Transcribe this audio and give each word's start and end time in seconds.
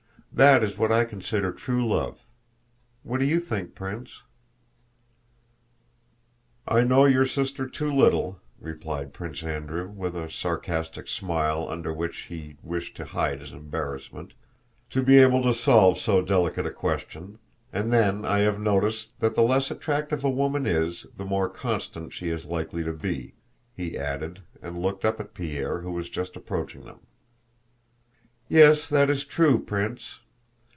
That 0.33 0.63
is 0.63 0.77
what 0.77 0.93
I 0.93 1.03
consider 1.03 1.51
true 1.51 1.85
love. 1.85 2.21
What 3.03 3.19
do 3.19 3.25
you 3.25 3.37
think, 3.37 3.75
Prince?" 3.75 4.21
"I 6.65 6.83
know 6.83 7.03
your 7.03 7.25
sister 7.25 7.67
too 7.69 7.91
little," 7.91 8.39
replied 8.57 9.11
Prince 9.13 9.43
Andrew, 9.43 9.89
with 9.89 10.15
a 10.15 10.31
sarcastic 10.31 11.09
smile 11.09 11.67
under 11.69 11.93
which 11.93 12.21
he 12.21 12.55
wished 12.63 12.95
to 12.97 13.05
hide 13.05 13.41
his 13.41 13.51
embarrassment, 13.51 14.33
"to 14.91 15.03
be 15.03 15.17
able 15.19 15.43
to 15.43 15.53
solve 15.53 15.97
so 15.97 16.21
delicate 16.21 16.65
a 16.65 16.71
question, 16.71 17.37
and 17.73 17.91
then 17.91 18.23
I 18.23 18.39
have 18.39 18.57
noticed 18.59 19.19
that 19.19 19.35
the 19.35 19.43
less 19.43 19.69
attractive 19.69 20.23
a 20.23 20.29
woman 20.29 20.65
is 20.65 21.05
the 21.17 21.25
more 21.25 21.49
constant 21.49 22.13
she 22.13 22.29
is 22.29 22.45
likely 22.45 22.85
to 22.85 22.93
be," 22.93 23.33
he 23.75 23.97
added, 23.97 24.41
and 24.61 24.81
looked 24.81 25.03
up 25.03 25.19
at 25.19 25.33
Pierre 25.33 25.81
who 25.81 25.91
was 25.91 26.09
just 26.09 26.37
approaching 26.37 26.85
them. 26.85 26.99
"Yes, 28.47 28.89
that 28.89 29.09
is 29.09 29.23
true, 29.23 29.59
Prince. 29.63 30.17